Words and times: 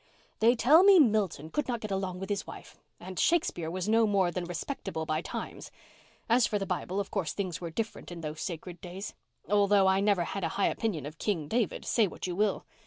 "They 0.39 0.55
tell 0.55 0.81
me 0.83 0.97
Milton 0.97 1.51
could 1.51 1.67
not 1.67 1.79
get 1.79 1.91
along 1.91 2.19
with 2.19 2.29
his 2.31 2.47
wife, 2.47 2.75
and 2.99 3.19
Shakespeare 3.19 3.69
was 3.69 3.87
no 3.87 4.07
more 4.07 4.31
than 4.31 4.45
respectable 4.45 5.05
by 5.05 5.21
times. 5.21 5.69
As 6.27 6.47
for 6.47 6.57
the 6.57 6.65
Bible, 6.65 6.99
of 6.99 7.11
course 7.11 7.33
things 7.33 7.61
were 7.61 7.69
different 7.69 8.11
in 8.11 8.21
those 8.21 8.41
sacred 8.41 8.81
days—although 8.81 9.85
I 9.85 9.99
never 9.99 10.23
had 10.23 10.43
a 10.43 10.49
high 10.57 10.69
opinion 10.69 11.05
of 11.05 11.19
King 11.19 11.47
David, 11.47 11.85
say 11.85 12.07
what 12.07 12.25
you 12.25 12.35
will. 12.35 12.65